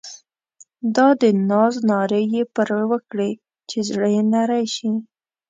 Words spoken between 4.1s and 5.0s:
یې نری شي.